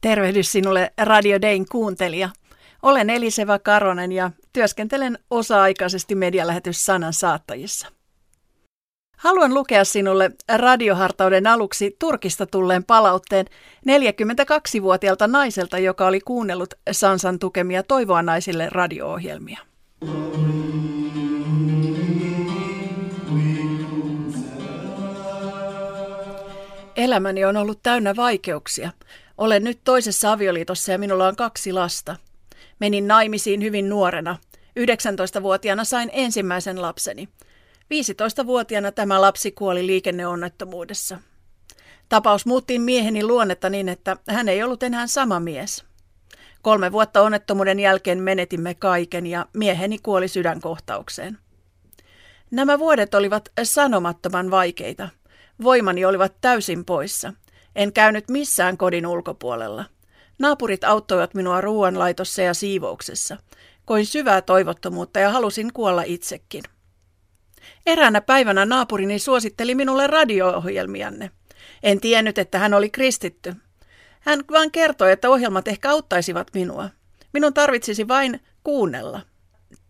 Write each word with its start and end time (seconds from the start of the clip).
Tervehdys 0.00 0.52
sinulle 0.52 0.92
Radio 1.02 1.40
Dayn 1.42 1.66
kuuntelija. 1.68 2.28
Olen 2.82 3.10
Eliseva 3.10 3.58
Karonen 3.58 4.12
ja 4.12 4.30
työskentelen 4.52 5.18
osa-aikaisesti 5.30 6.14
medialähetys 6.14 6.86
sanan 6.86 7.12
saattajissa. 7.12 7.88
Haluan 9.16 9.54
lukea 9.54 9.84
sinulle 9.84 10.30
radiohartauden 10.56 11.46
aluksi 11.46 11.96
Turkista 11.98 12.46
tulleen 12.46 12.84
palautteen 12.84 13.46
42-vuotiaalta 13.88 15.26
naiselta, 15.26 15.78
joka 15.78 16.06
oli 16.06 16.20
kuunnellut 16.20 16.74
Sansan 16.90 17.38
tukemia 17.38 17.82
Toivoa 17.82 18.22
naisille 18.22 18.68
radio-ohjelmia. 18.70 19.58
Elämäni 26.96 27.44
on 27.44 27.56
ollut 27.56 27.82
täynnä 27.82 28.16
vaikeuksia. 28.16 28.90
Olen 29.40 29.64
nyt 29.64 29.80
toisessa 29.84 30.32
avioliitossa 30.32 30.92
ja 30.92 30.98
minulla 30.98 31.28
on 31.28 31.36
kaksi 31.36 31.72
lasta. 31.72 32.16
Menin 32.78 33.08
naimisiin 33.08 33.62
hyvin 33.62 33.88
nuorena. 33.88 34.36
19-vuotiaana 34.80 35.84
sain 35.84 36.10
ensimmäisen 36.12 36.82
lapseni. 36.82 37.28
15-vuotiaana 38.44 38.92
tämä 38.92 39.20
lapsi 39.20 39.52
kuoli 39.52 39.86
liikenneonnettomuudessa. 39.86 41.18
Tapaus 42.08 42.46
muutti 42.46 42.78
mieheni 42.78 43.24
luonnetta 43.24 43.70
niin, 43.70 43.88
että 43.88 44.16
hän 44.28 44.48
ei 44.48 44.62
ollut 44.62 44.82
enää 44.82 45.06
sama 45.06 45.40
mies. 45.40 45.84
Kolme 46.62 46.92
vuotta 46.92 47.22
onnettomuuden 47.22 47.80
jälkeen 47.80 48.22
menetimme 48.22 48.74
kaiken 48.74 49.26
ja 49.26 49.46
mieheni 49.52 49.98
kuoli 49.98 50.28
sydänkohtaukseen. 50.28 51.38
Nämä 52.50 52.78
vuodet 52.78 53.14
olivat 53.14 53.48
sanomattoman 53.62 54.50
vaikeita. 54.50 55.08
Voimani 55.62 56.04
olivat 56.04 56.32
täysin 56.40 56.84
poissa. 56.84 57.32
En 57.76 57.92
käynyt 57.92 58.28
missään 58.28 58.76
kodin 58.76 59.06
ulkopuolella. 59.06 59.84
Naapurit 60.38 60.84
auttoivat 60.84 61.34
minua 61.34 61.60
ruoanlaitossa 61.60 62.42
ja 62.42 62.54
siivouksessa. 62.54 63.36
Koin 63.84 64.06
syvää 64.06 64.42
toivottomuutta 64.42 65.20
ja 65.20 65.30
halusin 65.30 65.72
kuolla 65.72 66.02
itsekin. 66.02 66.62
Eräänä 67.86 68.20
päivänä 68.20 68.64
naapurini 68.66 69.18
suositteli 69.18 69.74
minulle 69.74 70.06
radio-ohjelmianne. 70.06 71.30
En 71.82 72.00
tiennyt, 72.00 72.38
että 72.38 72.58
hän 72.58 72.74
oli 72.74 72.90
kristitty. 72.90 73.54
Hän 74.20 74.44
vain 74.50 74.70
kertoi, 74.70 75.12
että 75.12 75.30
ohjelmat 75.30 75.68
ehkä 75.68 75.90
auttaisivat 75.90 76.46
minua. 76.54 76.88
Minun 77.32 77.54
tarvitsisi 77.54 78.08
vain 78.08 78.40
kuunnella. 78.64 79.20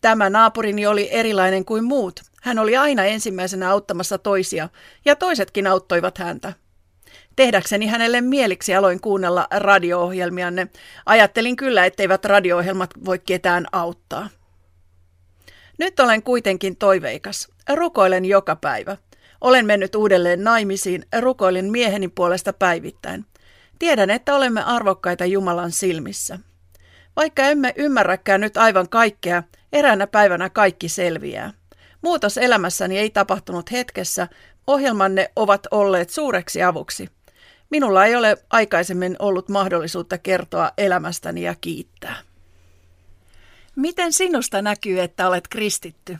Tämä 0.00 0.30
naapurini 0.30 0.86
oli 0.86 1.08
erilainen 1.12 1.64
kuin 1.64 1.84
muut. 1.84 2.20
Hän 2.42 2.58
oli 2.58 2.76
aina 2.76 3.04
ensimmäisenä 3.04 3.70
auttamassa 3.70 4.18
toisia, 4.18 4.68
ja 5.04 5.16
toisetkin 5.16 5.66
auttoivat 5.66 6.18
häntä. 6.18 6.52
Tehdäkseni 7.36 7.86
hänelle 7.86 8.20
mieliksi 8.20 8.74
aloin 8.74 9.00
kuunnella 9.00 9.46
radio-ohjelmianne. 9.50 10.68
Ajattelin 11.06 11.56
kyllä, 11.56 11.84
etteivät 11.84 12.24
radio-ohjelmat 12.24 12.90
voi 13.04 13.18
ketään 13.18 13.66
auttaa. 13.72 14.28
Nyt 15.78 16.00
olen 16.00 16.22
kuitenkin 16.22 16.76
toiveikas. 16.76 17.48
Rukoilen 17.74 18.24
joka 18.24 18.56
päivä. 18.56 18.96
Olen 19.40 19.66
mennyt 19.66 19.94
uudelleen 19.94 20.44
naimisiin, 20.44 21.06
rukoilen 21.20 21.70
mieheni 21.70 22.08
puolesta 22.08 22.52
päivittäin. 22.52 23.24
Tiedän, 23.78 24.10
että 24.10 24.34
olemme 24.34 24.62
arvokkaita 24.62 25.24
Jumalan 25.24 25.72
silmissä. 25.72 26.38
Vaikka 27.16 27.42
emme 27.42 27.72
ymmärräkään 27.76 28.40
nyt 28.40 28.56
aivan 28.56 28.88
kaikkea, 28.88 29.42
eräänä 29.72 30.06
päivänä 30.06 30.50
kaikki 30.50 30.88
selviää. 30.88 31.52
Muutos 32.02 32.38
elämässäni 32.38 32.98
ei 32.98 33.10
tapahtunut 33.10 33.72
hetkessä, 33.72 34.28
ohjelmanne 34.66 35.30
ovat 35.36 35.66
olleet 35.70 36.10
suureksi 36.10 36.62
avuksi. 36.62 37.15
Minulla 37.70 38.04
ei 38.04 38.16
ole 38.16 38.36
aikaisemmin 38.50 39.16
ollut 39.18 39.48
mahdollisuutta 39.48 40.18
kertoa 40.18 40.72
elämästäni 40.78 41.42
ja 41.42 41.54
kiittää. 41.60 42.16
Miten 43.76 44.12
sinusta 44.12 44.62
näkyy, 44.62 45.00
että 45.00 45.28
olet 45.28 45.48
kristitty? 45.48 46.18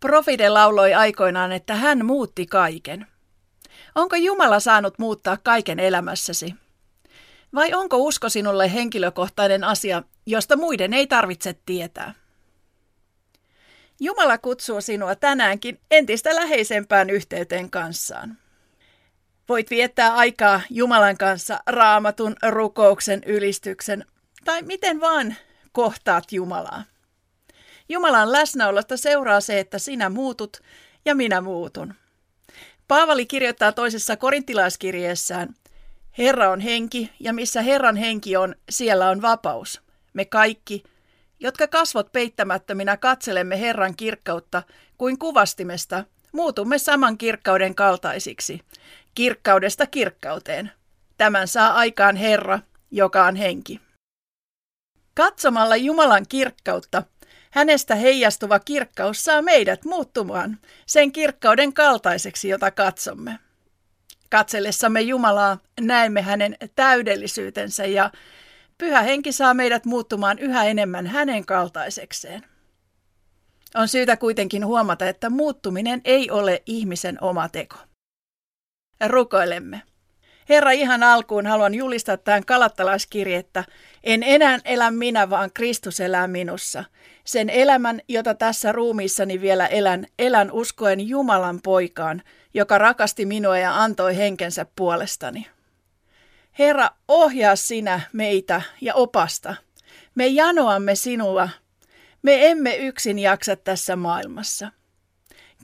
Profide 0.00 0.48
lauloi 0.48 0.94
aikoinaan, 0.94 1.52
että 1.52 1.74
hän 1.74 2.06
muutti 2.06 2.46
kaiken. 2.46 3.06
Onko 3.94 4.16
Jumala 4.16 4.60
saanut 4.60 4.98
muuttaa 4.98 5.36
kaiken 5.42 5.80
elämässäsi? 5.80 6.54
Vai 7.54 7.74
onko 7.74 7.96
usko 7.96 8.28
sinulle 8.28 8.72
henkilökohtainen 8.72 9.64
asia, 9.64 10.02
josta 10.26 10.56
muiden 10.56 10.92
ei 10.92 11.06
tarvitse 11.06 11.56
tietää? 11.66 12.14
Jumala 14.00 14.38
kutsuu 14.38 14.80
sinua 14.80 15.14
tänäänkin 15.14 15.80
entistä 15.90 16.34
läheisempään 16.34 17.10
yhteyteen 17.10 17.70
kanssaan. 17.70 18.38
Voit 19.48 19.70
viettää 19.70 20.14
aikaa 20.14 20.60
Jumalan 20.70 21.18
kanssa 21.18 21.60
raamatun, 21.66 22.36
rukouksen, 22.48 23.22
ylistyksen 23.26 24.04
tai 24.44 24.62
miten 24.62 25.00
vaan 25.00 25.34
kohtaat 25.72 26.32
Jumalaa. 26.32 26.84
Jumalan 27.88 28.32
läsnäolosta 28.32 28.96
seuraa 28.96 29.40
se, 29.40 29.60
että 29.60 29.78
sinä 29.78 30.08
muutut 30.08 30.60
ja 31.04 31.14
minä 31.14 31.40
muutun. 31.40 31.94
Paavali 32.88 33.26
kirjoittaa 33.26 33.72
toisessa 33.72 34.16
korintilaiskirjeessään, 34.16 35.54
Herra 36.18 36.50
on 36.50 36.60
henki 36.60 37.10
ja 37.20 37.32
missä 37.32 37.62
Herran 37.62 37.96
henki 37.96 38.36
on, 38.36 38.54
siellä 38.70 39.10
on 39.10 39.22
vapaus. 39.22 39.82
Me 40.12 40.24
kaikki, 40.24 40.82
jotka 41.40 41.68
kasvot 41.68 42.12
peittämättöminä 42.12 42.96
katselemme 42.96 43.60
Herran 43.60 43.96
kirkkautta 43.96 44.62
kuin 44.98 45.18
kuvastimesta, 45.18 46.04
muutumme 46.32 46.78
saman 46.78 47.18
kirkkauden 47.18 47.74
kaltaisiksi, 47.74 48.60
kirkkaudesta 49.14 49.86
kirkkauteen. 49.86 50.70
Tämän 51.18 51.48
saa 51.48 51.74
aikaan 51.74 52.16
Herra, 52.16 52.58
joka 52.90 53.24
on 53.26 53.36
henki. 53.36 53.80
Katsomalla 55.14 55.76
Jumalan 55.76 56.26
kirkkautta, 56.28 57.02
hänestä 57.50 57.94
heijastuva 57.94 58.58
kirkkaus 58.58 59.24
saa 59.24 59.42
meidät 59.42 59.84
muuttumaan 59.84 60.58
sen 60.86 61.12
kirkkauden 61.12 61.72
kaltaiseksi, 61.72 62.48
jota 62.48 62.70
katsomme. 62.70 63.38
Katsellessamme 64.30 65.00
Jumalaa 65.00 65.58
näemme 65.80 66.22
hänen 66.22 66.56
täydellisyytensä 66.74 67.86
ja 67.86 68.10
Pyhä 68.78 69.02
henki 69.02 69.32
saa 69.32 69.54
meidät 69.54 69.84
muuttumaan 69.84 70.38
yhä 70.38 70.64
enemmän 70.64 71.06
hänen 71.06 71.46
kaltaisekseen. 71.46 72.42
On 73.74 73.88
syytä 73.88 74.16
kuitenkin 74.16 74.66
huomata, 74.66 75.08
että 75.08 75.30
muuttuminen 75.30 76.00
ei 76.04 76.30
ole 76.30 76.62
ihmisen 76.66 77.18
oma 77.20 77.48
teko. 77.48 77.76
Rukoilemme. 79.06 79.82
Herra, 80.48 80.70
ihan 80.70 81.02
alkuun 81.02 81.46
haluan 81.46 81.74
julistaa 81.74 82.16
tämän 82.16 82.44
kalattalaiskirjettä. 82.44 83.64
En 84.04 84.22
enää 84.22 84.58
elä 84.64 84.90
minä, 84.90 85.30
vaan 85.30 85.50
Kristus 85.54 86.00
elää 86.00 86.26
minussa. 86.26 86.84
Sen 87.24 87.50
elämän, 87.50 88.00
jota 88.08 88.34
tässä 88.34 88.72
ruumiissani 88.72 89.40
vielä 89.40 89.66
elän, 89.66 90.06
elän 90.18 90.52
uskoen 90.52 91.08
Jumalan 91.08 91.60
poikaan, 91.62 92.22
joka 92.54 92.78
rakasti 92.78 93.26
minua 93.26 93.58
ja 93.58 93.82
antoi 93.82 94.16
henkensä 94.16 94.66
puolestani. 94.76 95.46
Herra, 96.58 96.90
ohjaa 97.08 97.56
sinä 97.56 98.00
meitä 98.12 98.62
ja 98.80 98.94
opasta. 98.94 99.54
Me 100.14 100.26
janoamme 100.26 100.94
sinua. 100.94 101.48
Me 102.22 102.50
emme 102.50 102.76
yksin 102.76 103.18
jaksa 103.18 103.56
tässä 103.56 103.96
maailmassa. 103.96 104.72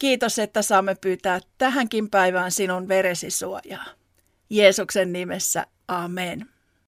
Kiitos, 0.00 0.38
että 0.38 0.62
saamme 0.62 0.94
pyytää 0.94 1.40
tähänkin 1.58 2.10
päivään 2.10 2.50
sinun 2.50 2.88
veresi 2.88 3.30
suojaa. 3.30 3.84
Jeesuksen 4.50 5.12
nimessä, 5.12 5.66
amen. 5.88 6.48